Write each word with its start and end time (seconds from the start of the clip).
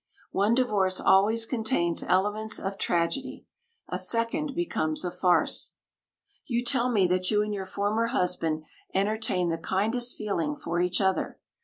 One 0.31 0.55
divorce 0.55 0.99
always 0.99 1.45
contains 1.45 2.01
elements 2.01 2.57
of 2.59 2.79
tragedy. 2.79 3.45
A 3.87 3.99
second 3.99 4.55
becomes 4.55 5.05
a 5.05 5.11
farce. 5.11 5.75
You 6.47 6.63
tell 6.65 6.89
me 6.89 7.05
that 7.05 7.29
you 7.29 7.43
and 7.43 7.53
your 7.53 7.67
former 7.67 8.07
husband 8.07 8.63
entertain 8.95 9.49
the 9.49 9.59
kindest 9.59 10.17
feeling 10.17 10.55
for 10.55 10.81
each 10.81 11.01
other. 11.01 11.37